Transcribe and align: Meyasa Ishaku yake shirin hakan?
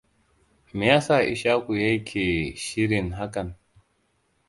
Meyasa 0.77 1.15
Ishaku 1.33 1.71
yake 1.83 2.25
shirin 2.65 3.07
hakan? 3.19 3.47